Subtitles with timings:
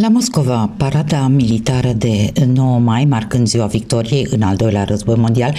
[0.00, 5.54] La Moscova, parada militară de 9 mai, marcând ziua victoriei în al doilea război mondial,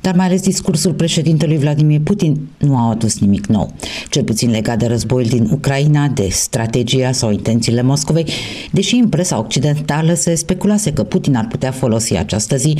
[0.00, 3.72] dar mai ales discursul președintelui Vladimir Putin nu au adus nimic nou,
[4.08, 8.26] cel puțin legat de războiul din Ucraina, de strategia sau intențiile Moscovei,
[8.70, 12.76] deși în presa occidentală se speculase că Putin ar putea folosi această zi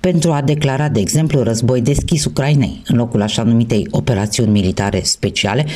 [0.00, 5.66] pentru a declara, de exemplu, război deschis Ucrainei, în locul așa numitei operațiuni militare speciale,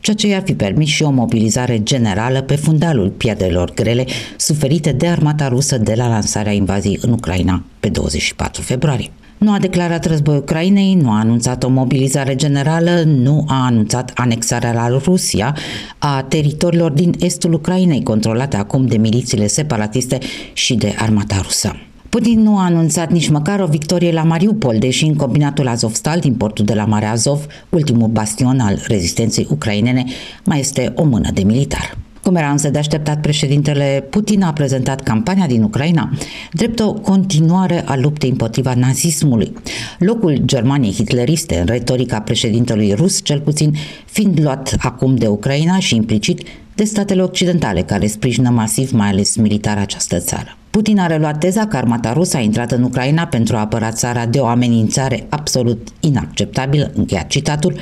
[0.00, 4.04] ceea ce i-ar fi permis și o mobilizare generală pe fundalul pierderilor grele
[4.36, 9.10] suferite de armata rusă de la lansarea invaziei în Ucraina pe 24 februarie.
[9.38, 14.72] Nu a declarat război Ucrainei, nu a anunțat o mobilizare generală, nu a anunțat anexarea
[14.72, 15.56] la Rusia
[15.98, 20.18] a teritoriilor din estul Ucrainei, controlate acum de milițiile separatiste
[20.52, 21.89] și de armata rusă.
[22.10, 26.34] Putin nu a anunțat nici măcar o victorie la Mariupol, deși în combinatul Azovstal din
[26.34, 30.04] portul de la Marea Azov, ultimul bastion al rezistenței ucrainene,
[30.44, 31.96] mai este o mână de militar.
[32.22, 36.12] Cum era însă de așteptat, președintele Putin a prezentat campania din Ucraina
[36.52, 39.52] drept o continuare a luptei împotriva nazismului.
[39.98, 43.74] Locul Germaniei hitleriste în retorica președintelui rus, cel puțin
[44.04, 46.42] fiind luat acum de Ucraina și implicit
[46.80, 50.56] de statele occidentale care sprijină masiv, mai ales militar, această țară.
[50.70, 54.26] Putin a reluat teza că armata rusă a intrat în Ucraina pentru a apăra țara
[54.26, 57.74] de o amenințare absolut inacceptabilă, încheiat citatul,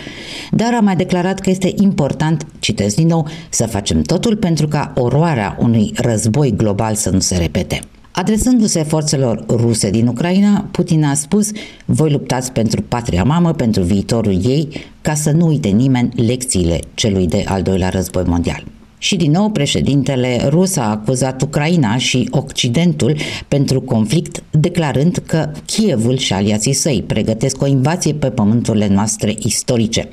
[0.50, 4.92] dar a mai declarat că este important, citesc din nou, să facem totul pentru ca
[4.96, 7.80] oroarea unui război global să nu se repete.
[8.10, 11.50] Adresându-se forțelor ruse din Ucraina, Putin a spus
[11.84, 14.68] voi luptați pentru patria mamă, pentru viitorul ei,
[15.00, 18.64] ca să nu uite nimeni lecțiile celui de al doilea război mondial.
[18.98, 23.16] Și din nou președintele rus a acuzat Ucraina și Occidentul
[23.48, 30.08] pentru conflict, declarând că Kievul și aliații săi pregătesc o invazie pe pământurile noastre istorice,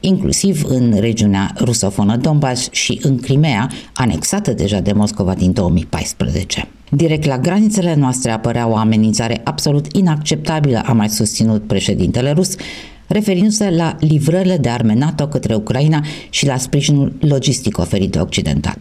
[0.00, 6.68] inclusiv în regiunea rusofonă Donbass și în Crimea, anexată deja de Moscova din 2014.
[6.90, 12.54] Direct la granițele noastre apărea o amenințare absolut inacceptabilă, a mai susținut președintele rus,
[13.08, 18.76] referindu-se la livrările de arme NATO către Ucraina și la sprijinul logistic oferit de Occidental.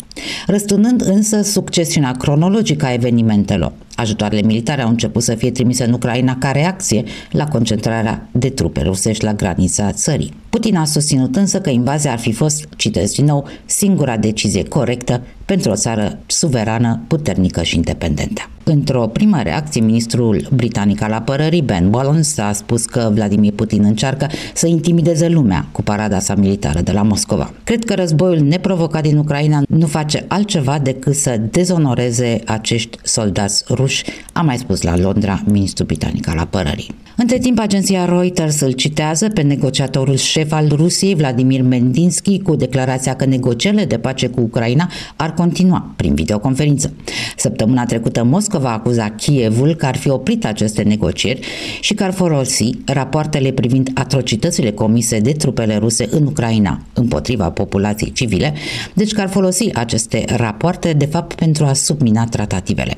[0.47, 6.35] Răsturnând însă succesiunea cronologică a evenimentelor, ajutoarele militare au început să fie trimise în Ucraina
[6.37, 10.33] ca reacție la concentrarea de trupe rusești la granița țării.
[10.49, 15.21] Putin a susținut însă că invazia ar fi fost, citesc din nou, singura decizie corectă
[15.45, 18.49] pentru o țară suverană, puternică și independentă.
[18.63, 24.27] Într-o primă reacție, ministrul britanic al apărării, Ben Wallace, a spus că Vladimir Putin încearcă
[24.53, 27.53] să intimideze lumea cu parada sa militară de la Moscova.
[27.63, 33.86] Cred că războiul neprovocat din Ucraina nu face altceva decât să dezonoreze acești soldați ruși,
[34.33, 36.95] a mai spus la Londra ministrul britanic al apărării.
[37.19, 43.15] Între timp, agenția Reuters îl citează pe negociatorul șef al Rusiei, Vladimir Mendinsky, cu declarația
[43.15, 46.93] că negocierile de pace cu Ucraina ar continua prin videoconferință.
[47.37, 51.39] Săptămâna trecută, Moscova a acuzat Kievul că ar fi oprit aceste negocieri
[51.79, 58.11] și că ar folosi rapoartele privind atrocitățile comise de trupele ruse în Ucraina împotriva populației
[58.11, 58.53] civile,
[58.93, 62.97] deci că ar folosi aceste rapoarte, de fapt, pentru a submina tratativele.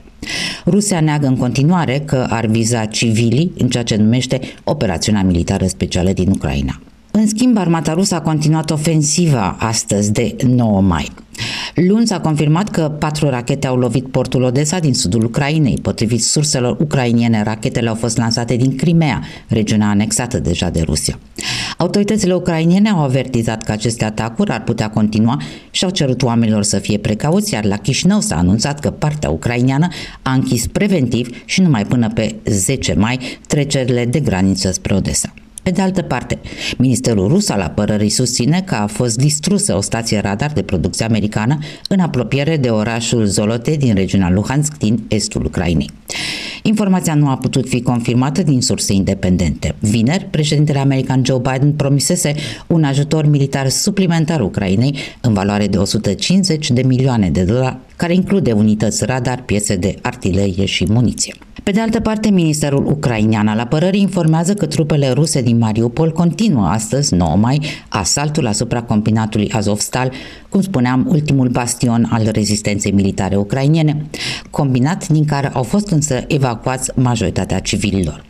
[0.65, 6.11] Rusia neagă în continuare că ar viza civilii în ceea ce numește operațiunea militară specială
[6.11, 6.79] din Ucraina.
[7.11, 11.11] În schimb, armata rusă a continuat ofensiva astăzi de 9 mai.
[11.75, 15.79] Luni s-a confirmat că patru rachete au lovit portul Odessa din sudul Ucrainei.
[15.81, 21.19] Potrivit surselor ucrainiene, rachetele au fost lansate din Crimea, regiunea anexată deja de Rusia.
[21.81, 25.41] Autoritățile ucrainiene au avertizat că aceste atacuri ar putea continua
[25.71, 29.87] și au cerut oamenilor să fie precauți, iar la Chișinău s-a anunțat că partea ucraineană
[30.21, 35.33] a închis preventiv și numai până pe 10 mai trecerile de graniță spre Odessa.
[35.63, 36.39] Pe de altă parte,
[36.77, 41.57] Ministerul Rus al Apărării susține că a fost distrusă o stație radar de producție americană
[41.89, 45.89] în apropiere de orașul Zolote din regiunea Luhansk din estul Ucrainei.
[46.63, 49.75] Informația nu a putut fi confirmată din surse independente.
[49.79, 52.35] Vineri, președintele american Joe Biden promisese
[52.67, 58.51] un ajutor militar suplimentar Ucrainei în valoare de 150 de milioane de dolari, care include
[58.51, 61.35] unități radar, piese de artilerie și muniție.
[61.63, 66.67] Pe de altă parte, Ministerul Ucrainean al Apărării informează că trupele ruse din Mariupol continuă
[66.67, 70.11] astăzi, 9 mai, asaltul asupra combinatului Azovstal,
[70.49, 74.05] cum spuneam, ultimul bastion al rezistenței militare ucrainiene,
[74.49, 78.28] combinat din care au fost însă evacuați majoritatea civililor.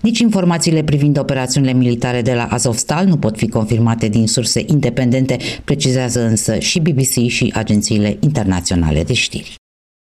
[0.00, 5.36] Nici informațiile privind operațiunile militare de la Azovstal nu pot fi confirmate din surse independente,
[5.64, 9.54] precizează însă și BBC și agențiile internaționale de știri.